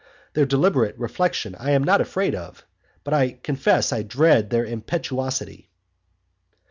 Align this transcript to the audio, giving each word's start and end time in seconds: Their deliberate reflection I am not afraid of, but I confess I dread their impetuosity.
Their 0.33 0.47
deliberate 0.47 0.97
reflection 0.97 1.53
I 1.59 1.69
am 1.73 1.83
not 1.83 2.01
afraid 2.01 2.33
of, 2.33 2.65
but 3.03 3.13
I 3.13 3.33
confess 3.43 3.93
I 3.93 4.01
dread 4.01 4.49
their 4.49 4.65
impetuosity. 4.65 5.69